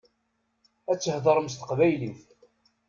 [0.91, 2.21] Ad theḍṛem s teqbaylit.